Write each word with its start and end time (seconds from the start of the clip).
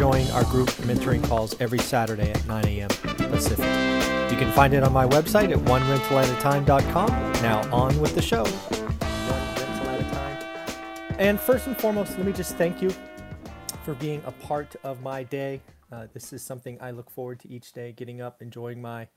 join 0.00 0.26
our 0.28 0.44
group 0.44 0.70
mentoring 0.88 1.22
calls 1.22 1.54
every 1.60 1.78
Saturday 1.78 2.30
at 2.30 2.46
9 2.46 2.64
a.m. 2.64 2.88
Pacific. 2.88 3.66
You 4.32 4.38
can 4.38 4.50
find 4.52 4.72
it 4.72 4.82
on 4.82 4.94
my 4.94 5.06
website 5.06 5.52
at 5.52 5.58
onerentalatatime.com. 5.58 7.08
Now 7.42 7.70
on 7.70 8.00
with 8.00 8.14
the 8.14 8.22
show. 8.22 8.46
And 11.18 11.38
first 11.38 11.66
and 11.66 11.76
foremost, 11.76 12.16
let 12.16 12.26
me 12.26 12.32
just 12.32 12.56
thank 12.56 12.80
you 12.80 12.94
for 13.84 13.92
being 13.92 14.22
a 14.24 14.32
part 14.32 14.74
of 14.84 15.02
my 15.02 15.22
day. 15.22 15.60
Uh, 15.92 16.06
this 16.14 16.32
is 16.32 16.42
something 16.42 16.78
I 16.80 16.92
look 16.92 17.10
forward 17.10 17.40
to 17.40 17.50
each 17.50 17.74
day, 17.74 17.92
getting 17.92 18.22
up, 18.22 18.40
enjoying 18.40 18.80
my, 18.80 19.08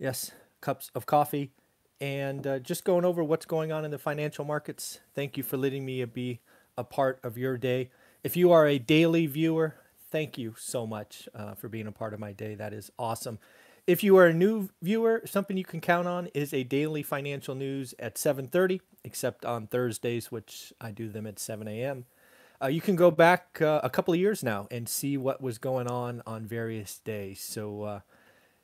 yes, 0.00 0.32
cups 0.60 0.90
of 0.92 1.06
coffee, 1.06 1.52
and 2.00 2.44
uh, 2.48 2.58
just 2.58 2.82
going 2.84 3.04
over 3.04 3.22
what's 3.22 3.46
going 3.46 3.70
on 3.70 3.84
in 3.84 3.92
the 3.92 3.98
financial 3.98 4.44
markets. 4.44 4.98
Thank 5.14 5.36
you 5.36 5.44
for 5.44 5.56
letting 5.56 5.86
me 5.86 6.04
be 6.04 6.40
a 6.76 6.82
part 6.82 7.20
of 7.22 7.38
your 7.38 7.56
day. 7.56 7.90
If 8.24 8.36
you 8.36 8.50
are 8.50 8.66
a 8.66 8.80
daily 8.80 9.28
viewer, 9.28 9.76
thank 10.10 10.38
you 10.38 10.54
so 10.58 10.86
much 10.86 11.28
uh, 11.34 11.54
for 11.54 11.68
being 11.68 11.86
a 11.86 11.92
part 11.92 12.14
of 12.14 12.20
my 12.20 12.32
day. 12.32 12.54
That 12.54 12.72
is 12.72 12.90
awesome. 12.98 13.38
If 13.86 14.04
you 14.04 14.16
are 14.18 14.26
a 14.26 14.34
new 14.34 14.68
viewer, 14.82 15.22
something 15.24 15.56
you 15.56 15.64
can 15.64 15.80
count 15.80 16.06
on 16.06 16.28
is 16.34 16.52
a 16.52 16.62
daily 16.64 17.02
financial 17.02 17.54
news 17.54 17.94
at 17.98 18.16
7:30, 18.16 18.80
except 19.04 19.44
on 19.44 19.66
Thursdays, 19.66 20.30
which 20.30 20.72
I 20.80 20.90
do 20.90 21.08
them 21.08 21.26
at 21.26 21.38
7 21.38 21.66
a.m. 21.66 22.04
Uh, 22.62 22.66
you 22.68 22.80
can 22.80 22.94
go 22.94 23.10
back 23.10 23.58
uh, 23.62 23.80
a 23.82 23.88
couple 23.88 24.12
of 24.12 24.20
years 24.20 24.44
now 24.44 24.68
and 24.70 24.88
see 24.88 25.16
what 25.16 25.40
was 25.40 25.56
going 25.58 25.86
on 25.86 26.22
on 26.26 26.44
various 26.44 26.98
days. 26.98 27.40
So 27.40 27.82
uh, 27.84 28.00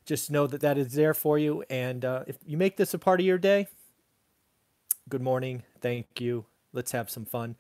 just 0.05 0.31
know 0.31 0.47
that 0.47 0.61
that 0.61 0.77
is 0.77 0.93
there 0.93 1.15
for 1.15 1.39
you. 1.39 1.65
And 1.71 2.05
uh, 2.05 2.25
if 2.27 2.37
you 2.47 2.59
make 2.59 2.77
this 2.77 2.93
a 2.93 2.99
part 2.99 3.21
of 3.21 3.27
your 3.27 3.39
day, 3.39 3.69
good 5.09 5.23
morning. 5.23 5.63
Thank 5.81 6.21
you. 6.21 6.45
Let's 6.75 6.93
have 6.93 7.09
some 7.09 7.25
fun. 7.25 7.57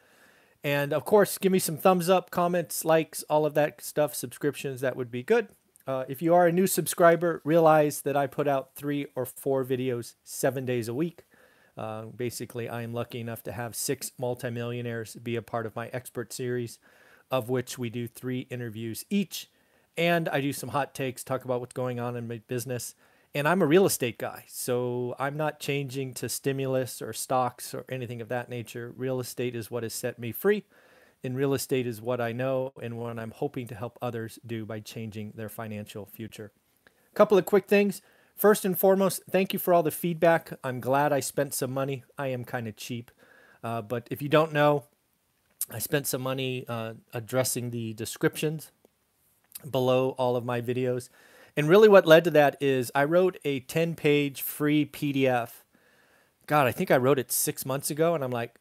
And 0.66 0.92
of 0.92 1.04
course, 1.04 1.38
give 1.38 1.52
me 1.52 1.60
some 1.60 1.76
thumbs 1.76 2.10
up, 2.10 2.32
comments, 2.32 2.84
likes, 2.84 3.22
all 3.30 3.46
of 3.46 3.54
that 3.54 3.80
stuff, 3.80 4.16
subscriptions. 4.16 4.80
That 4.80 4.96
would 4.96 5.12
be 5.12 5.22
good. 5.22 5.46
Uh, 5.86 6.04
if 6.08 6.20
you 6.20 6.34
are 6.34 6.48
a 6.48 6.52
new 6.52 6.66
subscriber, 6.66 7.40
realize 7.44 8.00
that 8.00 8.16
I 8.16 8.26
put 8.26 8.48
out 8.48 8.74
three 8.74 9.06
or 9.14 9.24
four 9.24 9.64
videos 9.64 10.16
seven 10.24 10.64
days 10.64 10.88
a 10.88 10.94
week. 10.94 11.22
Uh, 11.78 12.06
basically, 12.06 12.68
I 12.68 12.82
am 12.82 12.92
lucky 12.92 13.20
enough 13.20 13.44
to 13.44 13.52
have 13.52 13.76
six 13.76 14.10
multimillionaires 14.18 15.14
be 15.14 15.36
a 15.36 15.42
part 15.42 15.66
of 15.66 15.76
my 15.76 15.86
expert 15.92 16.32
series, 16.32 16.80
of 17.30 17.48
which 17.48 17.78
we 17.78 17.88
do 17.88 18.08
three 18.08 18.48
interviews 18.50 19.04
each. 19.08 19.48
And 19.96 20.28
I 20.30 20.40
do 20.40 20.52
some 20.52 20.70
hot 20.70 20.96
takes, 20.96 21.22
talk 21.22 21.44
about 21.44 21.60
what's 21.60 21.74
going 21.74 22.00
on 22.00 22.16
in 22.16 22.26
my 22.26 22.40
business. 22.48 22.96
And 23.34 23.46
I'm 23.46 23.60
a 23.60 23.66
real 23.66 23.84
estate 23.84 24.18
guy, 24.18 24.44
so 24.48 25.14
I'm 25.18 25.36
not 25.36 25.60
changing 25.60 26.14
to 26.14 26.28
stimulus 26.28 27.02
or 27.02 27.12
stocks 27.12 27.74
or 27.74 27.84
anything 27.90 28.22
of 28.22 28.28
that 28.28 28.48
nature. 28.48 28.94
Real 28.96 29.20
estate 29.20 29.54
is 29.54 29.70
what 29.70 29.82
has 29.82 29.92
set 29.92 30.18
me 30.18 30.32
free 30.32 30.64
and 31.26 31.36
real 31.36 31.54
estate 31.54 31.86
is 31.86 32.00
what 32.00 32.20
I 32.20 32.32
know 32.32 32.72
and 32.80 32.96
what 32.96 33.18
I'm 33.18 33.32
hoping 33.32 33.66
to 33.68 33.74
help 33.74 33.98
others 34.00 34.38
do 34.46 34.64
by 34.64 34.80
changing 34.80 35.32
their 35.34 35.48
financial 35.48 36.06
future. 36.06 36.52
A 36.86 37.16
couple 37.16 37.36
of 37.36 37.44
quick 37.44 37.66
things. 37.66 38.00
First 38.36 38.64
and 38.64 38.78
foremost, 38.78 39.22
thank 39.28 39.52
you 39.52 39.58
for 39.58 39.74
all 39.74 39.82
the 39.82 39.90
feedback. 39.90 40.52
I'm 40.62 40.80
glad 40.80 41.12
I 41.12 41.20
spent 41.20 41.52
some 41.52 41.72
money. 41.72 42.04
I 42.16 42.28
am 42.28 42.44
kind 42.44 42.68
of 42.68 42.76
cheap. 42.76 43.10
Uh, 43.64 43.82
but 43.82 44.06
if 44.10 44.22
you 44.22 44.28
don't 44.28 44.52
know, 44.52 44.84
I 45.70 45.78
spent 45.80 46.06
some 46.06 46.22
money 46.22 46.64
uh, 46.68 46.94
addressing 47.12 47.70
the 47.70 47.92
descriptions 47.94 48.70
below 49.68 50.10
all 50.10 50.36
of 50.36 50.44
my 50.44 50.60
videos. 50.60 51.08
And 51.56 51.68
really, 51.68 51.88
what 51.88 52.06
led 52.06 52.24
to 52.24 52.30
that 52.32 52.56
is 52.60 52.92
I 52.94 53.04
wrote 53.04 53.38
a 53.44 53.60
10 53.60 53.94
page 53.94 54.42
free 54.42 54.84
PDF. 54.84 55.62
God, 56.46 56.66
I 56.66 56.72
think 56.72 56.90
I 56.90 56.96
wrote 56.96 57.18
it 57.18 57.32
six 57.32 57.64
months 57.64 57.90
ago, 57.90 58.14
and 58.14 58.22
I'm 58.22 58.30
like, 58.30 58.56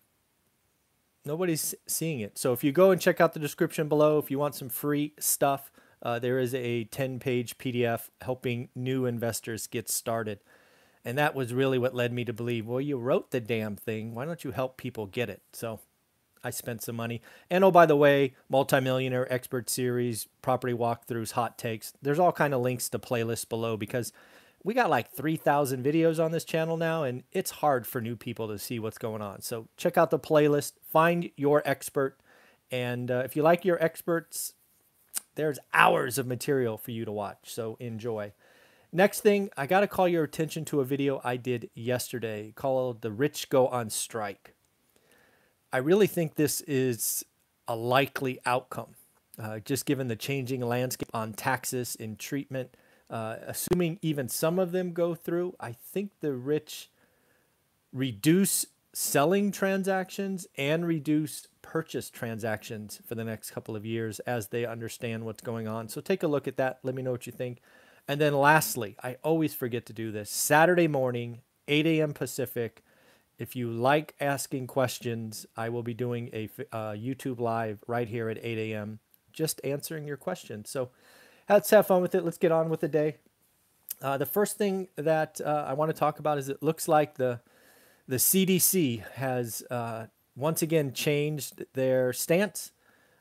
nobody's 1.26 1.76
seeing 1.88 2.20
it. 2.20 2.38
So 2.38 2.54
if 2.54 2.64
you 2.64 2.72
go 2.72 2.92
and 2.92 3.02
check 3.02 3.20
out 3.20 3.34
the 3.34 3.40
description 3.40 3.90
below, 3.90 4.18
if 4.18 4.32
you 4.32 4.40
want 4.40 4.56
some 4.56 4.70
free 4.70 5.14
stuff, 5.20 5.72
uh, 6.02 6.20
there 6.20 6.40
is 6.40 6.54
a 6.54 6.86
10 6.86 7.20
page 7.20 7.58
PDF 7.58 8.10
helping 8.22 8.70
new 8.76 9.06
investors 9.06 9.68
get 9.68 9.90
started. 9.90 10.40
And 11.04 11.18
that 11.18 11.36
was 11.36 11.54
really 11.54 11.78
what 11.78 11.94
led 11.94 12.14
me 12.14 12.26
to 12.26 12.34
believe, 12.34 12.66
well, 12.66 12.82
you 12.82 12.98
wrote 12.98 13.32
the 13.32 13.40
damn 13.40 13.76
thing. 13.76 14.16
Why 14.16 14.26
don't 14.26 14.44
you 14.44 14.52
help 14.52 14.78
people 14.78 15.06
get 15.06 15.30
it? 15.30 15.42
So 15.54 15.80
I 16.46 16.52
spent 16.52 16.84
some 16.84 16.96
money. 16.96 17.22
And 17.50 17.64
oh, 17.64 17.72
by 17.72 17.88
the 17.88 17.96
way, 17.96 18.36
multimillionaire 18.50 19.32
expert 19.34 19.68
series, 19.68 20.28
property 20.44 20.74
walkthroughs, 20.74 21.32
hot 21.32 21.58
takes. 21.58 21.94
There's 22.04 22.20
all 22.20 22.32
kind 22.32 22.54
of 22.54 22.62
links 22.62 22.88
to 22.90 23.00
playlists 23.00 23.50
below 23.50 23.78
because 23.78 24.14
we 24.64 24.76
got 24.76 24.92
like 24.92 25.12
3,000 25.12 25.84
videos 25.84 26.24
on 26.24 26.32
this 26.32 26.44
channel 26.44 26.78
now, 26.78 27.04
and 27.04 27.24
it's 27.32 27.52
hard 27.52 27.86
for 27.86 28.00
new 28.00 28.16
people 28.16 28.48
to 28.48 28.60
see 28.60 28.80
what's 28.80 28.98
going 28.98 29.22
on. 29.22 29.42
So 29.42 29.68
check 29.76 29.98
out 29.98 30.12
the 30.12 30.20
playlist, 30.20 30.74
find 30.92 31.30
your 31.36 31.64
expert, 31.66 32.20
and 32.72 33.10
uh, 33.10 33.22
if 33.26 33.36
you 33.36 33.44
like 33.44 33.66
your 33.66 33.84
experts, 33.84 34.54
there's 35.36 35.60
hours 35.74 36.18
of 36.18 36.28
material 36.28 36.78
for 36.78 36.92
you 36.92 37.06
to 37.06 37.12
watch. 37.12 37.38
So 37.44 37.78
enjoy. 37.80 38.34
Next 38.92 39.22
thing, 39.22 39.50
I 39.58 39.68
got 39.68 39.82
to 39.82 39.88
call 39.88 40.08
your 40.08 40.24
attention 40.24 40.66
to 40.66 40.80
a 40.80 40.86
video 40.86 41.22
I 41.24 41.38
did 41.38 41.70
yesterday 41.74 42.54
called 42.56 43.02
The 43.02 43.12
Rich 43.12 43.50
Go 43.50 43.68
on 43.68 43.90
Strike. 43.90 44.55
I 45.76 45.80
really 45.80 46.08
think 46.08 46.36
this 46.36 46.62
is 46.62 47.26
a 47.68 47.76
likely 47.76 48.40
outcome, 48.46 48.96
uh, 49.38 49.60
just 49.60 49.86
given 49.86 50.08
the 50.08 50.16
changing 50.16 50.62
landscape 50.62 51.10
on 51.14 51.34
taxes 51.34 51.98
and 52.00 52.18
treatment 52.18 52.76
uh, 53.10 53.36
assuming 53.46 54.00
even 54.02 54.30
some 54.30 54.60
of 54.60 54.72
them 54.72 54.92
go 54.92 55.14
through, 55.16 55.56
I 55.60 55.74
think 55.74 56.12
the 56.22 56.34
rich 56.34 56.90
reduce 57.94 58.66
selling 58.94 59.52
transactions 59.52 60.48
and 60.58 60.88
reduce 60.88 61.48
purchase 61.62 62.10
transactions 62.10 63.00
for 63.06 63.16
the 63.16 63.24
next 63.24 63.52
couple 63.52 63.76
of 63.76 63.86
years 63.86 64.20
as 64.22 64.48
they 64.48 64.66
understand 64.66 65.26
what's 65.26 65.42
going 65.42 65.68
on. 65.68 65.90
So 65.90 66.02
take 66.02 66.24
a 66.24 66.28
look 66.28 66.48
at 66.48 66.58
that. 66.58 66.80
Let 66.84 66.96
me 66.96 67.02
know 67.02 67.12
what 67.12 67.28
you 67.28 67.34
think. 67.34 67.60
And 68.08 68.22
then 68.22 68.34
lastly, 68.34 68.96
I 69.04 69.18
always 69.24 69.54
forget 69.54 69.86
to 69.88 69.94
do 69.94 70.12
this 70.12 70.30
Saturday 70.30 70.88
morning, 70.88 71.42
8 71.68 71.86
a.m. 71.88 72.14
Pacific. 72.14 72.84
If 73.38 73.56
you 73.56 73.70
like 73.70 74.16
asking 74.20 74.68
questions, 74.68 75.46
I 75.58 75.70
will 75.70 75.84
be 75.84 75.94
doing 75.94 76.30
a 76.34 76.50
uh, 76.72 76.92
YouTube 76.92 77.40
live 77.40 77.80
right 77.88 78.08
here 78.08 78.30
at 78.30 78.38
8 78.42 78.72
a.m. 78.72 79.00
just 79.34 79.60
answering 79.64 80.08
your 80.08 80.18
questions. 80.18 80.70
So 80.70 80.90
let's 81.50 81.70
have 81.72 81.88
fun 81.88 82.02
with 82.02 82.16
it. 82.16 82.24
Let's 82.24 82.38
get 82.38 82.52
on 82.52 82.70
with 82.70 82.80
the 82.80 82.88
day. 82.88 83.18
Uh, 84.02 84.18
the 84.18 84.26
first 84.26 84.58
thing 84.58 84.88
that 84.96 85.42
uh, 85.44 85.66
I 85.68 85.74
want 85.74 85.90
to 85.90 85.98
talk 85.98 86.20
about 86.20 86.38
is 86.38 86.50
it 86.50 86.62
looks 86.62 86.88
like 86.88 87.16
the 87.16 87.42
the 88.08 88.18
CDC 88.18 89.04
has 89.14 89.64
uh, 89.72 90.06
once 90.36 90.62
again 90.62 90.94
changed 90.94 91.66
their 91.74 92.14
stance. 92.14 92.72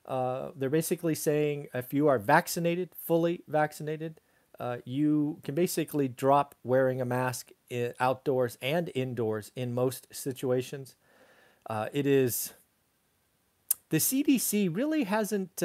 Uh, 0.05 0.51
they're 0.55 0.69
basically 0.69 1.15
saying 1.15 1.69
if 1.73 1.95
you 1.95 2.07
are 2.09 2.19
vaccinated, 2.19 2.91
fully 3.07 3.43
vaccinated, 3.49 4.21
uh, 4.61 4.79
you 4.85 5.39
can 5.43 5.55
basically 5.55 6.09
drop 6.09 6.55
wearing 6.63 7.01
a 7.01 7.05
mask 7.05 7.51
outdoors 7.99 8.57
and 8.63 8.91
indoors 8.95 9.51
in 9.57 9.75
most 9.75 10.07
situations. 10.13 10.95
Uh, 11.69 11.89
it 11.93 12.07
is 12.07 12.53
the 13.91 13.97
CDC 13.99 14.75
really 14.75 15.05
hasn't 15.05 15.63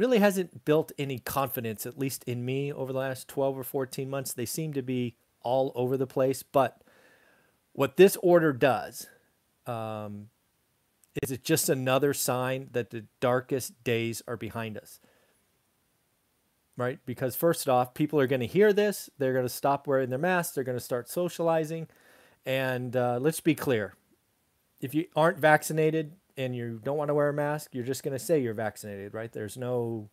really 0.00 0.18
hasn't 0.18 0.64
built 0.64 0.92
any 0.98 1.18
confidence, 1.18 1.84
at 1.84 1.98
least 1.98 2.24
in 2.24 2.42
me, 2.42 2.72
over 2.72 2.90
the 2.90 2.98
last 2.98 3.28
12 3.28 3.58
or 3.58 3.62
14 3.62 4.08
months. 4.08 4.32
They 4.32 4.46
seem 4.46 4.72
to 4.72 4.82
be 4.82 5.14
all 5.42 5.72
over 5.74 5.98
the 5.98 6.06
place. 6.06 6.42
But 6.42 6.80
what 7.74 7.98
this 7.98 8.16
order 8.22 8.54
does 8.54 9.08
um, 9.66 10.30
is 11.22 11.30
it 11.30 11.44
just 11.44 11.68
another 11.68 12.14
sign 12.14 12.70
that 12.72 12.90
the 12.90 13.04
darkest 13.20 13.84
days 13.84 14.22
are 14.26 14.38
behind 14.38 14.78
us. 14.78 15.00
Right? 16.80 16.98
Because, 17.04 17.36
first 17.36 17.68
off, 17.68 17.92
people 17.92 18.18
are 18.20 18.26
going 18.26 18.40
to 18.40 18.46
hear 18.46 18.72
this. 18.72 19.10
They're 19.18 19.34
going 19.34 19.44
to 19.44 19.50
stop 19.50 19.86
wearing 19.86 20.08
their 20.08 20.18
masks. 20.18 20.54
They're 20.54 20.64
going 20.64 20.78
to 20.78 20.84
start 20.84 21.10
socializing. 21.10 21.88
And 22.46 22.96
uh, 22.96 23.18
let's 23.20 23.40
be 23.40 23.54
clear 23.54 23.94
if 24.80 24.94
you 24.94 25.04
aren't 25.14 25.38
vaccinated, 25.38 26.14
and 26.36 26.56
you 26.56 26.80
don't 26.82 26.96
want 26.96 27.08
to 27.08 27.14
wear 27.14 27.28
a 27.28 27.34
mask, 27.34 27.74
you're 27.74 27.84
just 27.84 28.02
going 28.02 28.16
to 28.16 28.24
say 28.24 28.40
you're 28.40 28.54
vaccinated, 28.54 29.12
right? 29.12 29.30
There's 29.30 29.58
no 29.58 30.08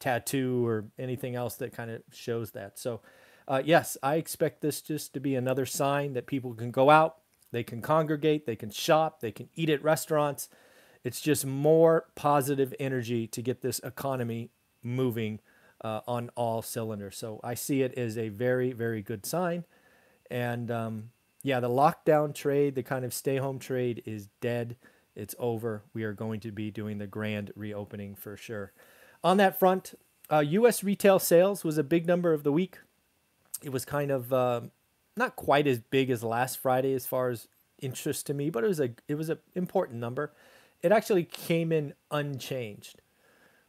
tattoo 0.00 0.66
or 0.66 0.86
anything 0.98 1.36
else 1.36 1.54
that 1.56 1.72
kind 1.72 1.90
of 1.90 2.02
shows 2.10 2.50
that. 2.52 2.78
So, 2.78 3.00
uh, 3.46 3.62
yes, 3.64 3.96
I 4.02 4.16
expect 4.16 4.60
this 4.60 4.82
just 4.82 5.14
to 5.14 5.20
be 5.20 5.36
another 5.36 5.66
sign 5.66 6.14
that 6.14 6.26
people 6.26 6.54
can 6.54 6.72
go 6.72 6.90
out, 6.90 7.18
they 7.52 7.62
can 7.62 7.80
congregate, 7.80 8.46
they 8.46 8.56
can 8.56 8.70
shop, 8.70 9.20
they 9.20 9.30
can 9.30 9.48
eat 9.54 9.70
at 9.70 9.84
restaurants. 9.84 10.48
It's 11.04 11.20
just 11.20 11.46
more 11.46 12.06
positive 12.14 12.74
energy 12.80 13.26
to 13.28 13.42
get 13.42 13.60
this 13.60 13.78
economy 13.80 14.50
moving 14.82 15.40
uh, 15.82 16.00
on 16.06 16.30
all 16.36 16.62
cylinders. 16.62 17.16
So 17.16 17.40
I 17.42 17.54
see 17.54 17.82
it 17.82 17.94
as 17.98 18.16
a 18.16 18.28
very, 18.28 18.72
very 18.72 19.02
good 19.02 19.26
sign. 19.26 19.64
And 20.30 20.70
um, 20.70 21.10
yeah, 21.42 21.60
the 21.60 21.68
lockdown 21.68 22.34
trade, 22.34 22.74
the 22.74 22.82
kind 22.82 23.04
of 23.04 23.12
stay 23.12 23.36
home 23.36 23.58
trade 23.58 24.02
is 24.06 24.28
dead. 24.40 24.76
It's 25.14 25.34
over. 25.38 25.82
We 25.92 26.04
are 26.04 26.12
going 26.14 26.40
to 26.40 26.52
be 26.52 26.70
doing 26.70 26.98
the 26.98 27.06
grand 27.06 27.52
reopening 27.54 28.14
for 28.14 28.36
sure. 28.36 28.72
On 29.22 29.36
that 29.36 29.58
front, 29.58 29.94
uh, 30.30 30.40
U.S. 30.40 30.82
retail 30.82 31.18
sales 31.18 31.64
was 31.64 31.76
a 31.76 31.84
big 31.84 32.06
number 32.06 32.32
of 32.32 32.44
the 32.44 32.52
week. 32.52 32.78
It 33.62 33.70
was 33.70 33.84
kind 33.84 34.10
of 34.10 34.32
uh, 34.32 34.62
not 35.16 35.36
quite 35.36 35.66
as 35.66 35.80
big 35.80 36.10
as 36.10 36.24
last 36.24 36.58
Friday 36.58 36.94
as 36.94 37.06
far 37.06 37.28
as 37.28 37.48
interest 37.78 38.26
to 38.26 38.34
me, 38.34 38.48
but 38.48 38.64
it 38.64 38.68
was 38.68 38.80
a 38.80 38.90
it 39.08 39.16
was 39.16 39.28
an 39.28 39.38
important 39.54 40.00
number. 40.00 40.32
It 40.80 40.90
actually 40.90 41.24
came 41.24 41.70
in 41.70 41.94
unchanged, 42.10 43.01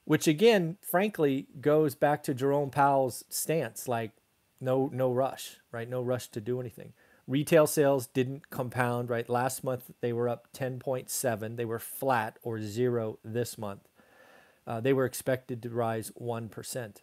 which 0.05 0.27
again, 0.27 0.77
frankly, 0.81 1.47
goes 1.61 1.95
back 1.95 2.23
to 2.23 2.33
Jerome 2.33 2.69
Powell's 2.69 3.23
stance, 3.29 3.88
like 3.88 4.11
no 4.59 4.89
no 4.94 5.11
rush, 5.11 5.57
right? 5.71 5.89
No 5.89 6.01
rush 6.01 6.27
to 6.29 6.41
do 6.41 6.59
anything. 6.59 6.94
Retail 7.27 7.67
sales 7.67 8.07
didn't 8.07 8.50
compound, 8.50 9.09
right? 9.09 9.29
Last 9.29 9.63
month 9.63 9.91
they 10.01 10.11
were 10.11 10.27
up 10.27 10.51
10.7. 10.53 11.55
They 11.55 11.65
were 11.65 11.79
flat 11.79 12.38
or 12.44 12.59
zero 12.59 13.17
this 13.23 13.57
month. 13.57 13.88
Uh, 14.67 14.81
they 14.81 14.94
were 14.94 15.05
expected 15.05 15.61
to 15.63 15.69
rise 15.69 16.11
1%. 16.19 16.95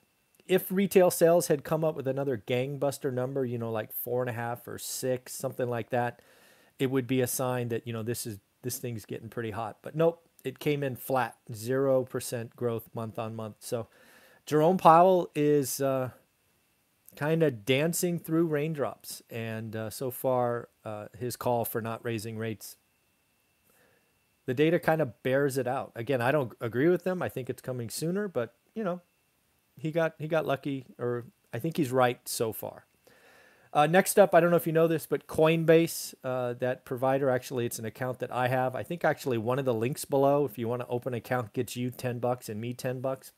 If 0.46 0.70
retail 0.70 1.10
sales 1.10 1.46
had 1.46 1.64
come 1.64 1.84
up 1.84 1.94
with 1.94 2.08
another 2.08 2.42
gangbuster 2.44 3.12
number, 3.12 3.44
you 3.44 3.56
know, 3.56 3.70
like 3.70 3.92
four 3.92 4.22
and 4.22 4.28
a 4.28 4.34
half 4.34 4.66
or 4.66 4.78
six, 4.78 5.32
something 5.32 5.68
like 5.68 5.90
that, 5.90 6.20
it 6.78 6.90
would 6.90 7.06
be 7.06 7.20
a 7.20 7.26
sign 7.26 7.68
that, 7.68 7.86
you 7.86 7.92
know, 7.92 8.02
this 8.02 8.26
is 8.26 8.38
this 8.62 8.78
thing's 8.78 9.06
getting 9.06 9.28
pretty 9.28 9.52
hot. 9.52 9.78
But 9.82 9.94
nope, 9.94 10.26
it 10.44 10.58
came 10.58 10.82
in 10.82 10.96
flat, 10.96 11.36
0% 11.52 12.56
growth 12.56 12.88
month 12.94 13.18
on 13.18 13.34
month. 13.36 13.56
So 13.60 13.88
Jerome 14.46 14.78
Powell 14.78 15.30
is 15.34 15.80
uh, 15.80 16.10
kind 17.16 17.42
of 17.42 17.64
dancing 17.64 18.18
through 18.18 18.46
raindrops. 18.46 19.22
And 19.30 19.74
uh, 19.76 19.90
so 19.90 20.10
far, 20.10 20.68
uh, 20.84 21.06
his 21.18 21.36
call 21.36 21.64
for 21.64 21.80
not 21.80 22.04
raising 22.04 22.38
rates, 22.38 22.76
the 24.46 24.54
data 24.54 24.78
kind 24.78 25.00
of 25.00 25.22
bears 25.22 25.58
it 25.58 25.66
out. 25.66 25.92
Again, 25.94 26.20
I 26.20 26.32
don't 26.32 26.52
agree 26.60 26.88
with 26.88 27.04
them. 27.04 27.22
I 27.22 27.28
think 27.28 27.48
it's 27.48 27.62
coming 27.62 27.90
sooner, 27.90 28.26
but 28.26 28.54
you 28.74 28.82
know, 28.82 29.00
he 29.76 29.90
got 29.90 30.14
he 30.18 30.28
got 30.28 30.46
lucky, 30.46 30.86
or 30.98 31.26
I 31.52 31.58
think 31.58 31.76
he's 31.76 31.92
right 31.92 32.20
so 32.28 32.52
far. 32.52 32.84
Uh, 33.72 33.86
next 33.86 34.18
up, 34.18 34.34
I 34.34 34.40
don't 34.40 34.50
know 34.50 34.56
if 34.56 34.66
you 34.66 34.72
know 34.72 34.88
this, 34.88 35.06
but 35.06 35.28
Coinbase, 35.28 36.14
uh, 36.24 36.54
that 36.54 36.84
provider, 36.84 37.30
actually, 37.30 37.66
it's 37.66 37.78
an 37.78 37.84
account 37.84 38.18
that 38.18 38.32
I 38.32 38.48
have. 38.48 38.74
I 38.74 38.82
think 38.82 39.04
actually 39.04 39.38
one 39.38 39.60
of 39.60 39.64
the 39.64 39.74
links 39.74 40.04
below, 40.04 40.44
if 40.44 40.58
you 40.58 40.66
want 40.66 40.82
to 40.82 40.88
open 40.88 41.14
an 41.14 41.18
account, 41.18 41.52
gets 41.52 41.76
you 41.76 41.90
10 41.90 42.18
bucks 42.18 42.48
and 42.48 42.60
me 42.60 42.74
10 42.74 43.00
bucks. 43.00 43.32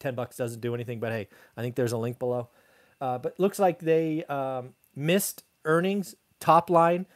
10 0.00 0.16
bucks 0.16 0.36
doesn't 0.36 0.60
do 0.60 0.74
anything, 0.74 0.98
but 0.98 1.12
hey, 1.12 1.28
I 1.56 1.62
think 1.62 1.76
there's 1.76 1.92
a 1.92 1.98
link 1.98 2.18
below. 2.18 2.48
Uh, 3.00 3.18
but 3.18 3.38
looks 3.38 3.60
like 3.60 3.78
they 3.78 4.24
um, 4.24 4.70
missed 4.96 5.44
earnings, 5.64 6.16
top 6.40 6.68
line, 6.68 7.06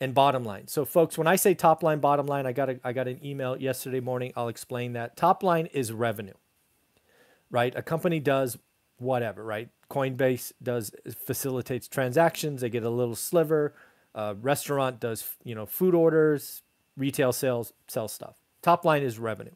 and 0.00 0.14
bottom 0.14 0.44
line. 0.44 0.66
So, 0.66 0.84
folks, 0.84 1.16
when 1.16 1.26
I 1.26 1.36
say 1.36 1.54
top 1.54 1.82
line, 1.82 2.00
bottom 2.00 2.26
line, 2.26 2.46
I 2.46 2.52
got 2.52 2.70
a, 2.70 2.80
I 2.84 2.92
got 2.92 3.08
an 3.08 3.24
email 3.24 3.56
yesterday 3.56 4.00
morning. 4.00 4.32
I'll 4.36 4.48
explain 4.48 4.92
that. 4.94 5.16
Top 5.16 5.42
line 5.42 5.66
is 5.66 5.92
revenue, 5.92 6.34
right? 7.50 7.74
A 7.76 7.82
company 7.82 8.20
does 8.20 8.58
whatever, 8.98 9.44
right? 9.44 9.68
Coinbase 9.90 10.52
does 10.62 10.92
facilitates 11.24 11.88
transactions. 11.88 12.60
They 12.60 12.68
get 12.68 12.84
a 12.84 12.90
little 12.90 13.16
sliver. 13.16 13.74
A 14.14 14.34
restaurant 14.34 15.00
does 15.00 15.36
you 15.44 15.54
know 15.54 15.66
food 15.66 15.94
orders, 15.94 16.62
retail 16.96 17.32
sales, 17.32 17.72
sell 17.86 18.08
stuff. 18.08 18.36
Top 18.62 18.84
line 18.84 19.02
is 19.02 19.18
revenue. 19.18 19.54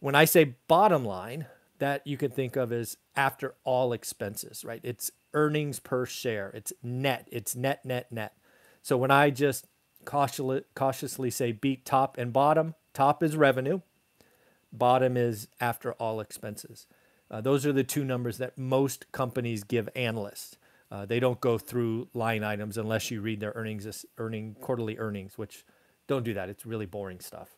When 0.00 0.14
I 0.14 0.24
say 0.24 0.56
bottom 0.66 1.04
line, 1.04 1.46
that 1.78 2.06
you 2.06 2.16
can 2.16 2.30
think 2.30 2.56
of 2.56 2.72
as 2.72 2.96
after 3.16 3.54
all 3.64 3.92
expenses, 3.92 4.64
right? 4.64 4.80
It's 4.82 5.10
earnings 5.32 5.80
per 5.80 6.06
share. 6.06 6.50
It's 6.54 6.72
net. 6.82 7.28
It's 7.30 7.56
net, 7.56 7.84
net, 7.84 8.10
net. 8.10 8.36
So 8.82 8.96
when 8.96 9.10
I 9.10 9.30
just 9.30 9.66
cautiously 10.04 11.30
say 11.30 11.52
beat 11.52 11.84
top 11.84 12.16
and 12.18 12.32
bottom, 12.32 12.74
top 12.92 13.22
is 13.22 13.36
revenue, 13.36 13.80
bottom 14.72 15.16
is 15.16 15.48
after 15.60 15.92
all 15.94 16.20
expenses. 16.20 16.86
Uh, 17.30 17.40
those 17.40 17.66
are 17.66 17.72
the 17.72 17.84
two 17.84 18.04
numbers 18.04 18.38
that 18.38 18.56
most 18.58 19.10
companies 19.12 19.64
give 19.64 19.88
analysts. 19.96 20.56
Uh, 20.90 21.04
they 21.04 21.18
don't 21.18 21.40
go 21.40 21.58
through 21.58 22.08
line 22.14 22.44
items 22.44 22.78
unless 22.78 23.10
you 23.10 23.20
read 23.20 23.40
their 23.40 23.52
earnings, 23.54 24.06
earning 24.18 24.54
quarterly 24.60 24.98
earnings, 24.98 25.36
which 25.36 25.64
don't 26.06 26.24
do 26.24 26.34
that. 26.34 26.48
It's 26.48 26.66
really 26.66 26.86
boring 26.86 27.20
stuff. 27.20 27.56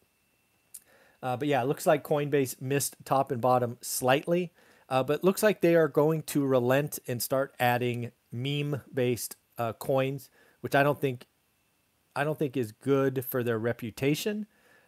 Uh, 1.23 1.37
but 1.37 1.49
yeah, 1.49 1.63
it 1.63 1.67
looks 1.67 1.87
like 1.87 2.05
Coinbase 2.05 2.61
missed 2.61 2.97
top 3.05 3.31
and 3.31 3.41
bottom 3.41 3.79
slightly, 3.81 4.53
uh, 4.89 5.03
but 5.03 5.25
looks 5.25 5.43
like 5.43 5.61
they 5.61 5.75
are 5.75 5.89
going 5.89 6.23
to 6.23 6.47
relent 6.47 6.99
and 7.09 7.21
start 7.21 7.55
adding 7.59 8.13
meme-based 8.31 9.37
uh, 9.59 9.73
coins, 9.73 10.31
which 10.61 10.75
I 10.75 10.83
don't 10.83 11.01
think 11.01 11.27
I 12.15 12.25
don't 12.25 12.39
think 12.39 12.57
is 12.57 12.73
good 12.73 13.25
for 13.27 13.43
their 13.43 13.59
reputation. 13.59 14.47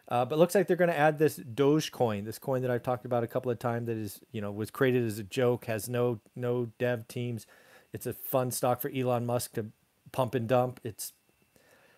Uh, 0.09 0.25
but 0.25 0.39
looks 0.39 0.55
like 0.55 0.65
they're 0.65 0.75
going 0.75 0.89
to 0.89 0.97
add 0.97 1.19
this 1.19 1.37
Dogecoin, 1.37 2.25
this 2.25 2.39
coin 2.39 2.63
that 2.63 2.71
I've 2.71 2.81
talked 2.81 3.05
about 3.05 3.23
a 3.23 3.27
couple 3.27 3.51
of 3.51 3.59
times 3.59 3.85
that 3.85 3.97
is 3.97 4.19
you 4.31 4.41
know 4.41 4.51
was 4.51 4.71
created 4.71 5.05
as 5.05 5.19
a 5.19 5.23
joke, 5.23 5.65
has 5.65 5.87
no 5.87 6.19
no 6.35 6.71
dev 6.79 7.07
teams. 7.07 7.45
It's 7.93 8.07
a 8.07 8.13
fun 8.13 8.51
stock 8.51 8.81
for 8.81 8.89
Elon 8.89 9.25
Musk 9.25 9.53
to 9.53 9.67
pump 10.11 10.33
and 10.33 10.47
dump. 10.47 10.79
It's 10.83 11.13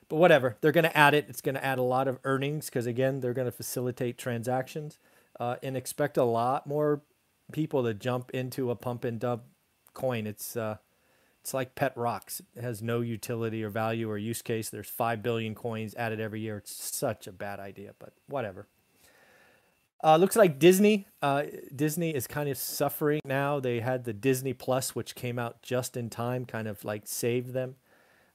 but 0.09 0.17
whatever, 0.17 0.57
they're 0.59 0.73
going 0.73 0.83
to 0.83 0.97
add 0.97 1.13
it. 1.13 1.27
It's 1.29 1.39
going 1.39 1.55
to 1.55 1.63
add 1.63 1.79
a 1.79 1.83
lot 1.83 2.09
of 2.09 2.19
earnings 2.25 2.65
because 2.65 2.85
again, 2.85 3.21
they're 3.21 3.33
going 3.33 3.45
to 3.45 3.51
facilitate 3.51 4.17
transactions 4.17 4.99
uh, 5.39 5.55
and 5.63 5.77
expect 5.77 6.17
a 6.17 6.25
lot 6.25 6.67
more 6.67 7.01
people 7.53 7.83
to 7.83 7.93
jump 7.93 8.29
into 8.31 8.71
a 8.71 8.75
pump 8.75 9.05
and 9.05 9.21
dump 9.21 9.43
coin. 9.93 10.27
It's 10.27 10.57
uh, 10.57 10.77
it's 11.41 11.53
like 11.53 11.73
pet 11.73 11.93
rocks. 11.95 12.41
It 12.55 12.61
has 12.61 12.83
no 12.83 13.01
utility 13.01 13.63
or 13.63 13.69
value 13.69 14.09
or 14.09 14.17
use 14.17 14.41
case. 14.43 14.69
There's 14.69 14.89
five 14.89 15.23
billion 15.23 15.55
coins 15.55 15.95
added 15.95 16.19
every 16.19 16.39
year. 16.39 16.57
It's 16.57 16.71
such 16.71 17.25
a 17.25 17.31
bad 17.31 17.59
idea, 17.59 17.93
but 17.97 18.13
whatever. 18.27 18.67
Uh, 20.03 20.17
looks 20.17 20.35
like 20.35 20.59
Disney. 20.59 21.07
Uh, 21.21 21.43
Disney 21.75 22.11
is 22.11 22.27
kind 22.27 22.47
of 22.47 22.57
suffering 22.57 23.21
now. 23.25 23.59
They 23.59 23.79
had 23.79 24.03
the 24.03 24.13
Disney 24.13 24.53
Plus, 24.53 24.95
which 24.95 25.15
came 25.15 25.39
out 25.39 25.61
just 25.63 25.97
in 25.97 26.09
time, 26.09 26.45
kind 26.45 26.67
of 26.67 26.83
like 26.85 27.03
saved 27.05 27.53
them. 27.53 27.75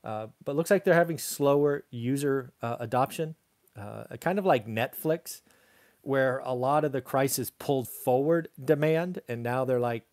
Uh, 0.02 0.28
but 0.44 0.56
looks 0.56 0.70
like 0.70 0.84
they're 0.84 0.94
having 0.94 1.18
slower 1.18 1.84
user 1.90 2.52
uh, 2.62 2.76
adoption, 2.78 3.34
uh, 3.76 4.04
kind 4.20 4.38
of 4.38 4.46
like 4.46 4.66
Netflix, 4.66 5.42
where 6.02 6.38
a 6.44 6.54
lot 6.54 6.84
of 6.84 6.92
the 6.92 7.00
crisis 7.00 7.50
pulled 7.50 7.88
forward 7.88 8.48
demand, 8.64 9.20
and 9.28 9.42
now 9.42 9.64
they're 9.64 9.80
like, 9.80 10.04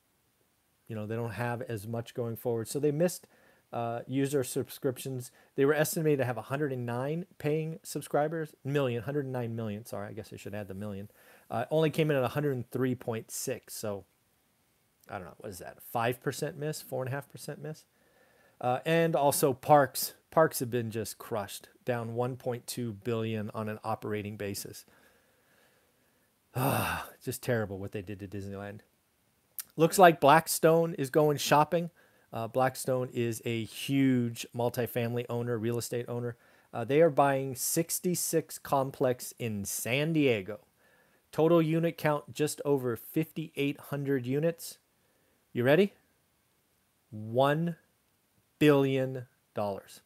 you 0.93 0.99
know, 0.99 1.07
they 1.07 1.15
don't 1.15 1.31
have 1.31 1.63
as 1.63 1.87
much 1.87 2.13
going 2.13 2.35
forward. 2.35 2.67
So 2.67 2.79
they 2.79 2.91
missed 2.91 3.25
uh, 3.71 4.01
user 4.05 4.43
subscriptions. 4.43 5.31
They 5.55 5.65
were 5.65 5.73
estimated 5.73 6.19
to 6.19 6.25
have 6.25 6.35
109 6.35 7.25
paying 7.39 7.79
subscribers, 7.81 8.53
million, 8.63 8.99
109 8.99 9.55
million. 9.55 9.87
Sorry, 9.87 10.07
I 10.07 10.13
guess 10.13 10.29
I 10.31 10.35
should 10.35 10.53
add 10.53 10.67
the 10.67 10.75
million. 10.75 11.09
Uh, 11.49 11.65
only 11.71 11.89
came 11.89 12.11
in 12.11 12.17
at 12.17 12.29
103.6. 12.29 13.61
So 13.69 14.05
I 15.09 15.15
don't 15.15 15.25
know, 15.25 15.33
what 15.39 15.49
is 15.49 15.57
that? 15.57 15.79
5% 15.95 16.57
miss, 16.57 16.83
4.5% 16.83 17.57
miss? 17.57 17.85
Uh, 18.61 18.77
and 18.85 19.15
also 19.15 19.51
parks. 19.51 20.13
Parks 20.29 20.59
have 20.59 20.69
been 20.69 20.91
just 20.91 21.17
crushed, 21.17 21.69
down 21.85 22.13
1.2 22.13 22.95
billion 23.03 23.49
on 23.55 23.67
an 23.67 23.79
operating 23.83 24.37
basis. 24.37 24.85
Ah, 26.55 27.09
just 27.25 27.41
terrible 27.41 27.79
what 27.79 27.93
they 27.93 28.03
did 28.03 28.19
to 28.19 28.27
Disneyland. 28.27 28.81
Looks 29.75 29.97
like 29.97 30.21
Blackstone 30.21 30.93
is 30.95 31.09
going 31.09 31.37
shopping. 31.37 31.89
Uh, 32.31 32.47
Blackstone 32.47 33.09
is 33.13 33.41
a 33.45 33.63
huge 33.63 34.45
multifamily 34.55 35.25
owner, 35.29 35.57
real 35.57 35.77
estate 35.77 36.05
owner. 36.07 36.35
Uh, 36.73 36.83
they 36.83 37.01
are 37.01 37.09
buying 37.09 37.55
66 37.55 38.57
complex 38.59 39.33
in 39.37 39.65
San 39.65 40.13
Diego. 40.13 40.59
Total 41.31 41.61
unit 41.61 41.97
count 41.97 42.33
just 42.33 42.61
over 42.65 42.95
5,800 42.95 44.25
units. 44.25 44.77
You 45.51 45.63
ready? 45.63 45.93
One 47.11 47.75
billion 48.59 49.27
dollars. 49.53 50.01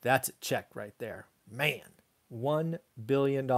That's 0.00 0.28
a 0.28 0.32
check 0.40 0.68
right 0.74 0.94
there. 0.98 1.26
Man, 1.50 1.80
$1 2.32 2.78
billion. 3.06 3.50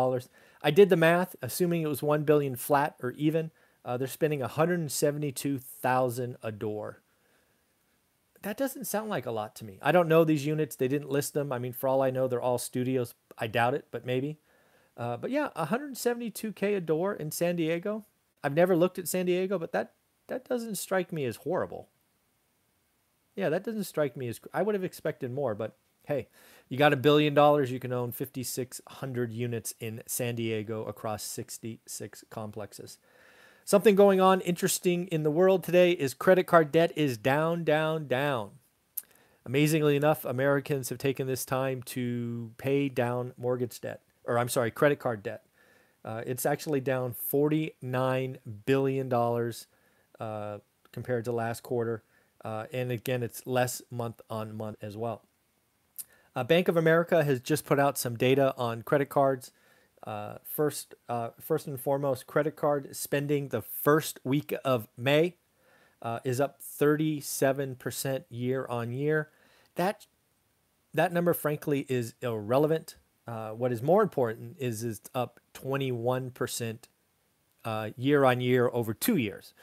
I 0.63 0.71
did 0.71 0.89
the 0.89 0.97
math, 0.97 1.37
assuming 1.43 1.83
it 1.83 1.89
was 1.89 2.03
1 2.03 2.25
billion 2.25 2.57
flat 2.57 2.97
or 3.03 3.13
even. 3.13 3.51
Uh, 3.85 3.97
they're 3.97 4.09
spending 4.09 4.41
172,000 4.41 6.37
a 6.43 6.53
door. 6.53 7.03
That 8.43 8.57
doesn't 8.57 8.87
sound 8.87 9.11
like 9.11 9.27
a 9.27 9.31
lot 9.31 9.55
to 9.57 9.65
me. 9.65 9.79
I 9.83 9.93
don't 9.93 10.09
know 10.09 10.25
these 10.25 10.47
units. 10.47 10.77
They 10.77 10.89
didn't 10.89 11.11
list 11.11 11.35
them. 11.35 11.53
I 11.53 11.59
mean, 11.59 11.73
for 11.73 11.89
all 11.89 12.03
I 12.03 12.11
know, 12.11 12.27
they're 12.27 12.41
all 12.41 12.59
studios. 12.59 13.15
I 13.37 13.47
doubt 13.47 13.75
it, 13.75 13.87
but 13.91 14.07
maybe. 14.07 14.39
Uh, 14.97 15.17
but 15.17 15.31
yeah, 15.31 15.51
172k 15.57 16.77
a 16.77 16.81
door 16.81 17.15
in 17.15 17.31
San 17.31 17.57
Diego. 17.57 18.07
I've 18.43 18.55
never 18.55 18.75
looked 18.77 18.99
at 18.99 19.09
San 19.09 19.27
Diego, 19.27 19.59
but 19.59 19.73
that 19.73 19.93
that 20.29 20.49
doesn't 20.49 20.77
strike 20.77 21.13
me 21.13 21.25
as 21.25 21.37
horrible 21.37 21.89
yeah, 23.37 23.49
that 23.49 23.65
doesn't 23.65 23.85
strike 23.85 24.17
me 24.17 24.29
as 24.29 24.41
I 24.53 24.63
would 24.63 24.75
have 24.75 24.85
expected 24.85 25.33
more, 25.33 25.55
but 25.55 25.77
hey, 26.05 26.29
you 26.69 26.77
got 26.77 26.93
a 26.93 26.97
billion 26.97 27.35
dollars, 27.35 27.71
you 27.71 27.79
can 27.79 27.93
own 27.93 28.13
5,600 28.13 29.33
units 29.33 29.75
in 29.81 30.03
San 30.07 30.35
Diego 30.35 30.85
across 30.85 31.23
66 31.23 32.25
complexes. 32.31 32.99
Something 33.71 33.95
going 33.95 34.21
on 34.21 34.41
interesting 34.41 35.07
in 35.13 35.23
the 35.23 35.31
world 35.31 35.63
today 35.63 35.93
is 35.93 36.13
credit 36.13 36.49
card 36.49 36.73
debt 36.73 36.93
is 36.97 37.17
down, 37.17 37.63
down, 37.63 38.09
down. 38.09 38.51
Amazingly 39.47 39.95
enough, 39.95 40.25
Americans 40.25 40.89
have 40.89 40.99
taken 40.99 41.29
this 41.29 41.45
time 41.45 41.81
to 41.83 42.51
pay 42.59 42.89
down 42.89 43.33
mortgage 43.39 43.81
debt, 43.81 44.01
or 44.25 44.41
I'm 44.41 44.49
sorry, 44.49 44.73
credit 44.73 44.99
card 44.99 45.23
debt. 45.23 45.45
Uh, 46.05 46.23
it's 46.27 46.45
actually 46.45 46.81
down 46.81 47.15
$49 47.33 48.39
billion 48.67 49.13
uh, 50.19 50.59
compared 50.91 51.25
to 51.27 51.31
last 51.31 51.63
quarter. 51.63 52.03
Uh, 52.45 52.65
and 52.73 52.91
again, 52.91 53.23
it's 53.23 53.47
less 53.47 53.83
month 53.89 54.21
on 54.29 54.57
month 54.57 54.79
as 54.83 54.97
well. 54.97 55.23
Uh, 56.35 56.43
Bank 56.43 56.67
of 56.67 56.77
America 56.77 57.23
has 57.23 57.39
just 57.39 57.65
put 57.65 57.79
out 57.79 57.97
some 57.97 58.17
data 58.17 58.53
on 58.59 58.83
credit 58.83 59.11
cards. 59.11 59.53
Uh, 60.05 60.37
first, 60.45 60.95
uh, 61.09 61.31
first 61.41 61.67
and 61.67 61.79
foremost, 61.81 62.27
credit 62.27 62.57
card 62.57 62.95
spending 62.97 63.49
the 63.49 63.63
first 63.63 64.19
week 64.25 64.55
of 64.65 64.89
May 64.97 65.37
is 66.25 66.41
up 66.41 66.61
37% 66.61 68.25
year 68.31 68.67
on 68.67 68.93
year. 68.93 69.29
That 69.75 70.07
that 70.95 71.13
number, 71.13 71.33
frankly, 71.35 71.87
is 71.89 72.15
irrelevant. 72.21 72.97
Uh, 73.27 73.51
what 73.51 73.73
is 73.73 73.83
more 73.83 74.03
important 74.03 74.57
is 74.59 74.83
it's 74.83 75.09
up 75.15 75.41
21% 75.55 76.79
uh, 77.65 77.91
year 77.97 78.25
on 78.25 78.41
year 78.41 78.69
over 78.73 78.93
two 78.93 79.17
years, 79.17 79.55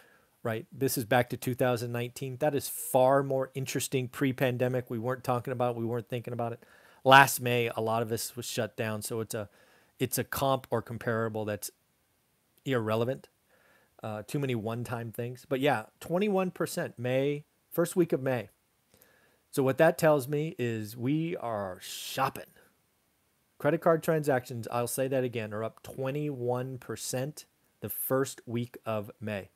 right? 0.42 0.66
This 0.72 0.98
is 0.98 1.06
back 1.06 1.30
to 1.32 1.38
2019. 1.38 2.38
That 2.40 2.56
is 2.56 2.70
far 2.70 3.24
more 3.24 3.52
interesting 3.54 4.08
pre 4.08 4.32
pandemic. 4.32 4.90
We 4.90 5.00
weren't 5.00 5.24
talking 5.24 5.52
about 5.52 5.76
it, 5.76 5.80
we 5.80 5.86
weren't 5.86 6.08
thinking 6.08 6.34
about 6.34 6.54
it. 6.54 6.64
Last 7.04 7.42
May, 7.42 7.70
a 7.76 7.82
lot 7.82 8.02
of 8.02 8.10
this 8.10 8.36
was 8.36 8.46
shut 8.46 8.78
down. 8.78 9.02
So 9.02 9.20
it's 9.20 9.34
a 9.34 9.50
it's 10.00 10.18
a 10.18 10.24
comp 10.24 10.68
or 10.70 10.82
comparable 10.82 11.46
that's 11.46 11.72
irrelevant. 12.66 13.30
Uh, 14.04 14.22
too 14.28 14.40
many 14.40 14.56
one 14.56 14.84
time 14.84 15.12
things. 15.12 15.46
But 15.48 15.60
yeah, 15.60 15.86
21% 16.02 16.94
May, 16.98 17.46
first 17.72 17.96
week 17.96 18.14
of 18.14 18.22
May. 18.22 18.50
So 19.50 19.64
what 19.64 19.78
that 19.80 19.98
tells 19.98 20.28
me 20.28 20.56
is 20.60 20.96
we 20.96 21.36
are 21.38 21.80
shopping. 21.82 22.46
Credit 23.58 23.82
card 23.82 24.04
transactions, 24.04 24.68
I'll 24.72 24.88
say 24.88 25.08
that 25.08 25.24
again, 25.24 25.52
are 25.52 25.64
up 25.64 25.82
21% 25.82 27.46
the 27.80 27.90
first 27.90 28.42
week 28.46 28.78
of 28.86 29.10
May 29.20 29.50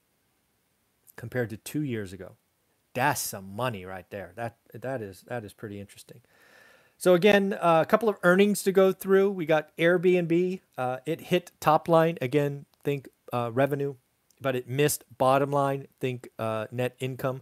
compared 1.15 1.51
to 1.51 1.57
2 1.57 1.83
years 1.83 2.13
ago. 2.13 2.35
That's 2.93 3.21
some 3.21 3.55
money 3.55 3.85
right 3.85 4.09
there. 4.09 4.33
That 4.35 4.57
that 4.73 5.01
is 5.01 5.23
that 5.27 5.45
is 5.45 5.53
pretty 5.53 5.79
interesting. 5.79 6.21
So 7.01 7.15
again, 7.15 7.53
uh, 7.53 7.81
a 7.81 7.85
couple 7.87 8.09
of 8.09 8.17
earnings 8.21 8.61
to 8.61 8.71
go 8.71 8.91
through. 8.91 9.31
We 9.31 9.47
got 9.47 9.75
Airbnb. 9.75 10.61
Uh, 10.77 10.97
it 11.07 11.19
hit 11.19 11.49
top 11.59 11.87
line 11.87 12.19
again. 12.21 12.67
Think 12.83 13.09
uh, 13.33 13.49
revenue, 13.51 13.95
but 14.39 14.55
it 14.55 14.69
missed 14.69 15.03
bottom 15.17 15.49
line. 15.49 15.87
Think 15.99 16.29
uh, 16.37 16.67
net 16.71 16.95
income. 16.99 17.41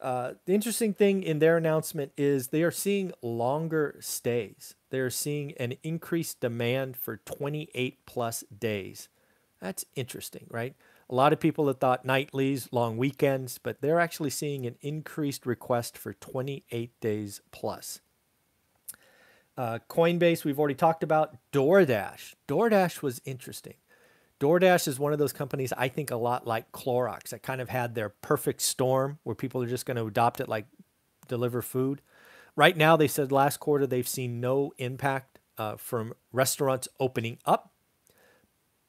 Uh, 0.00 0.32
the 0.46 0.54
interesting 0.54 0.92
thing 0.92 1.22
in 1.22 1.38
their 1.38 1.56
announcement 1.56 2.10
is 2.16 2.48
they 2.48 2.64
are 2.64 2.72
seeing 2.72 3.12
longer 3.22 3.94
stays. 4.00 4.74
They 4.90 4.98
are 4.98 5.08
seeing 5.08 5.52
an 5.52 5.74
increased 5.84 6.40
demand 6.40 6.96
for 6.96 7.18
28 7.18 8.04
plus 8.06 8.42
days. 8.58 9.08
That's 9.60 9.84
interesting, 9.94 10.48
right? 10.50 10.74
A 11.08 11.14
lot 11.14 11.32
of 11.32 11.38
people 11.38 11.68
have 11.68 11.78
thought 11.78 12.04
nightlies, 12.04 12.68
long 12.72 12.96
weekends, 12.96 13.56
but 13.56 13.80
they're 13.80 14.00
actually 14.00 14.30
seeing 14.30 14.66
an 14.66 14.74
increased 14.80 15.46
request 15.46 15.96
for 15.96 16.12
28 16.12 16.90
days 17.00 17.40
plus. 17.52 18.00
Uh, 19.56 19.78
Coinbase, 19.88 20.44
we've 20.44 20.58
already 20.58 20.74
talked 20.74 21.02
about. 21.02 21.36
DoorDash. 21.52 22.34
DoorDash 22.48 23.02
was 23.02 23.20
interesting. 23.24 23.74
DoorDash 24.40 24.88
is 24.88 24.98
one 24.98 25.12
of 25.12 25.18
those 25.18 25.32
companies 25.32 25.72
I 25.76 25.88
think 25.88 26.10
a 26.10 26.16
lot 26.16 26.46
like 26.46 26.72
Clorox 26.72 27.28
that 27.28 27.42
kind 27.42 27.60
of 27.60 27.68
had 27.68 27.94
their 27.94 28.08
perfect 28.08 28.60
storm 28.60 29.18
where 29.22 29.36
people 29.36 29.62
are 29.62 29.68
just 29.68 29.86
going 29.86 29.96
to 29.96 30.06
adopt 30.06 30.40
it 30.40 30.48
like 30.48 30.66
deliver 31.28 31.62
food. 31.62 32.02
Right 32.56 32.76
now, 32.76 32.96
they 32.96 33.08
said 33.08 33.32
last 33.32 33.58
quarter 33.58 33.86
they've 33.86 34.06
seen 34.06 34.40
no 34.40 34.72
impact 34.78 35.38
uh, 35.56 35.76
from 35.76 36.14
restaurants 36.32 36.88
opening 36.98 37.38
up. 37.46 37.72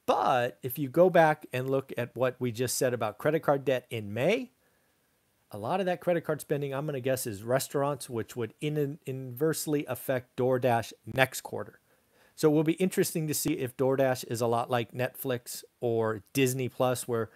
But 0.05 0.59
if 0.61 0.77
you 0.77 0.89
go 0.89 1.09
back 1.09 1.45
and 1.51 1.69
look 1.69 1.91
at 1.97 2.15
what 2.15 2.35
we 2.39 2.51
just 2.51 2.77
said 2.77 2.93
about 2.93 3.17
credit 3.17 3.41
card 3.41 3.65
debt 3.65 3.85
in 3.89 4.13
May, 4.13 4.51
a 5.51 5.57
lot 5.57 5.79
of 5.79 5.85
that 5.85 6.01
credit 6.01 6.21
card 6.21 6.41
spending, 6.41 6.73
I'm 6.73 6.85
going 6.85 6.95
to 6.95 7.01
guess, 7.01 7.27
is 7.27 7.43
restaurants, 7.43 8.09
which 8.09 8.35
would 8.35 8.53
in, 8.61 8.99
inversely 9.05 9.85
affect 9.87 10.35
DoorDash 10.35 10.93
next 11.05 11.41
quarter. 11.41 11.79
So 12.35 12.51
it 12.51 12.53
will 12.53 12.63
be 12.63 12.73
interesting 12.73 13.27
to 13.27 13.33
see 13.33 13.53
if 13.53 13.77
DoorDash 13.77 14.25
is 14.29 14.41
a 14.41 14.47
lot 14.47 14.69
like 14.69 14.91
Netflix 14.91 15.63
or 15.79 16.23
Disney 16.33 16.67
Plus, 16.67 17.07
where 17.07 17.29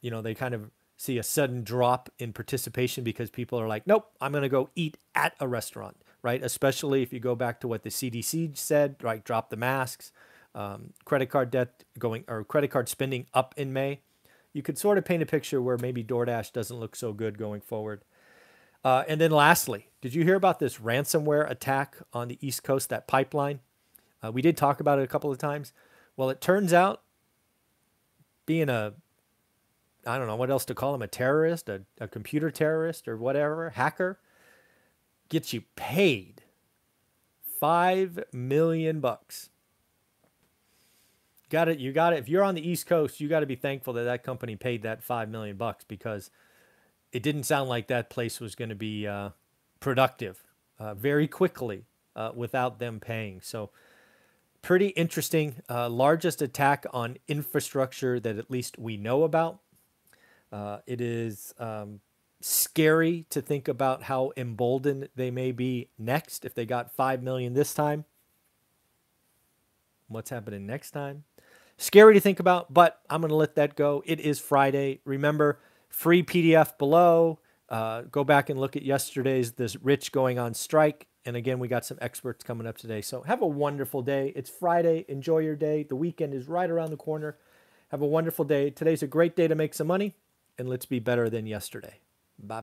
you 0.00 0.10
know 0.10 0.22
they 0.22 0.34
kind 0.34 0.54
of 0.54 0.70
see 0.96 1.18
a 1.18 1.22
sudden 1.22 1.62
drop 1.62 2.10
in 2.18 2.32
participation 2.32 3.04
because 3.04 3.30
people 3.30 3.58
are 3.58 3.68
like, 3.68 3.86
nope, 3.86 4.10
I'm 4.20 4.32
going 4.32 4.42
to 4.42 4.48
go 4.48 4.70
eat 4.74 4.96
at 5.14 5.34
a 5.40 5.48
restaurant, 5.48 5.96
right? 6.22 6.42
Especially 6.42 7.02
if 7.02 7.12
you 7.12 7.20
go 7.20 7.34
back 7.34 7.60
to 7.60 7.68
what 7.68 7.84
the 7.84 7.90
CDC 7.90 8.56
said, 8.56 8.96
right? 9.00 9.24
Drop 9.24 9.48
the 9.50 9.56
masks, 9.56 10.12
um, 10.54 10.92
credit 11.04 11.26
card 11.26 11.50
debt 11.50 11.84
going 11.98 12.24
or 12.28 12.44
credit 12.44 12.68
card 12.68 12.88
spending 12.88 13.26
up 13.32 13.54
in 13.56 13.72
May. 13.72 14.00
You 14.58 14.62
could 14.64 14.76
sort 14.76 14.98
of 14.98 15.04
paint 15.04 15.22
a 15.22 15.26
picture 15.26 15.62
where 15.62 15.78
maybe 15.78 16.02
DoorDash 16.02 16.52
doesn't 16.52 16.80
look 16.80 16.96
so 16.96 17.12
good 17.12 17.38
going 17.38 17.60
forward. 17.60 18.02
Uh, 18.82 19.04
and 19.06 19.20
then 19.20 19.30
lastly, 19.30 19.86
did 20.00 20.16
you 20.16 20.24
hear 20.24 20.34
about 20.34 20.58
this 20.58 20.78
ransomware 20.78 21.48
attack 21.48 21.96
on 22.12 22.26
the 22.26 22.38
East 22.40 22.64
Coast, 22.64 22.88
that 22.88 23.06
pipeline? 23.06 23.60
Uh, 24.20 24.32
we 24.32 24.42
did 24.42 24.56
talk 24.56 24.80
about 24.80 24.98
it 24.98 25.02
a 25.02 25.06
couple 25.06 25.30
of 25.30 25.38
times. 25.38 25.72
Well, 26.16 26.28
it 26.28 26.40
turns 26.40 26.72
out 26.72 27.02
being 28.46 28.68
a, 28.68 28.94
I 30.04 30.18
don't 30.18 30.26
know 30.26 30.34
what 30.34 30.50
else 30.50 30.64
to 30.64 30.74
call 30.74 30.92
him, 30.92 31.02
a 31.02 31.06
terrorist, 31.06 31.68
a, 31.68 31.82
a 32.00 32.08
computer 32.08 32.50
terrorist, 32.50 33.06
or 33.06 33.16
whatever, 33.16 33.70
hacker, 33.70 34.18
gets 35.28 35.52
you 35.52 35.62
paid 35.76 36.42
five 37.60 38.24
million 38.32 38.98
bucks. 38.98 39.50
Got 41.50 41.68
it. 41.68 41.78
You 41.78 41.92
got 41.92 42.12
it. 42.12 42.18
If 42.18 42.28
you're 42.28 42.44
on 42.44 42.54
the 42.54 42.68
East 42.68 42.86
Coast, 42.86 43.20
you 43.20 43.28
got 43.28 43.40
to 43.40 43.46
be 43.46 43.56
thankful 43.56 43.94
that 43.94 44.04
that 44.04 44.22
company 44.22 44.56
paid 44.56 44.82
that 44.82 45.02
five 45.02 45.28
million 45.28 45.56
bucks 45.56 45.84
because 45.84 46.30
it 47.12 47.22
didn't 47.22 47.44
sound 47.44 47.68
like 47.68 47.86
that 47.86 48.10
place 48.10 48.38
was 48.38 48.54
going 48.54 48.68
to 48.68 48.74
be 48.74 49.06
uh, 49.06 49.30
productive 49.80 50.44
uh, 50.78 50.94
very 50.94 51.26
quickly 51.26 51.84
uh, 52.14 52.32
without 52.34 52.78
them 52.78 53.00
paying. 53.00 53.40
So 53.40 53.70
pretty 54.60 54.88
interesting. 54.88 55.62
Uh, 55.70 55.88
largest 55.88 56.42
attack 56.42 56.84
on 56.92 57.16
infrastructure 57.28 58.20
that 58.20 58.36
at 58.36 58.50
least 58.50 58.78
we 58.78 58.96
know 58.96 59.22
about. 59.22 59.60
Uh, 60.52 60.78
it 60.86 61.00
is 61.00 61.54
um, 61.58 62.00
scary 62.40 63.24
to 63.30 63.40
think 63.40 63.68
about 63.68 64.04
how 64.04 64.32
emboldened 64.36 65.08
they 65.16 65.30
may 65.30 65.52
be 65.52 65.88
next 65.98 66.44
if 66.44 66.54
they 66.54 66.66
got 66.66 66.92
5 66.92 67.22
million 67.22 67.54
this 67.54 67.72
time. 67.72 68.04
What's 70.08 70.30
happening 70.30 70.66
next 70.66 70.90
time? 70.92 71.24
Scary 71.78 72.14
to 72.14 72.20
think 72.20 72.40
about, 72.40 72.74
but 72.74 73.00
I'm 73.08 73.20
going 73.20 73.30
to 73.30 73.36
let 73.36 73.54
that 73.54 73.76
go. 73.76 74.02
It 74.04 74.20
is 74.20 74.38
Friday. 74.38 75.00
Remember, 75.04 75.58
free 75.88 76.22
PDF 76.22 76.76
below. 76.76 77.38
Uh, 77.68 78.02
go 78.02 78.24
back 78.24 78.50
and 78.50 78.60
look 78.60 78.76
at 78.76 78.82
yesterday's 78.82 79.52
this 79.52 79.76
rich 79.76 80.12
going 80.12 80.38
on 80.38 80.54
strike 80.54 81.08
and 81.28 81.36
again, 81.36 81.58
we 81.58 81.68
got 81.68 81.84
some 81.84 81.98
experts 82.00 82.42
coming 82.42 82.66
up 82.66 82.78
today. 82.78 83.02
So 83.02 83.20
have 83.20 83.42
a 83.42 83.46
wonderful 83.46 84.00
day. 84.00 84.32
It's 84.34 84.48
Friday. 84.48 85.04
Enjoy 85.08 85.40
your 85.40 85.56
day. 85.56 85.82
The 85.82 85.94
weekend 85.94 86.32
is 86.32 86.48
right 86.48 86.70
around 86.70 86.88
the 86.90 86.96
corner. 86.96 87.36
Have 87.88 88.00
a 88.00 88.06
wonderful 88.06 88.46
day. 88.46 88.70
Today's 88.70 89.02
a 89.02 89.06
great 89.06 89.36
day 89.36 89.46
to 89.46 89.54
make 89.54 89.74
some 89.74 89.86
money, 89.86 90.14
and 90.56 90.70
let's 90.70 90.86
be 90.86 91.00
better 91.00 91.28
than 91.28 91.46
yesterday. 91.46 92.00
Bye. 92.38 92.56